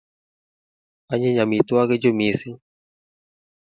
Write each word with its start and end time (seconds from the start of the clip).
Anyiny 1.11 1.39
amutwogik 1.43 1.99
chu 2.01 2.11
missing'. 2.17 2.61